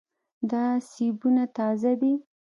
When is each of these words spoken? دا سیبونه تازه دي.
دا 0.49 0.63
سیبونه 0.91 1.43
تازه 1.55 1.93
دي. 2.01 2.13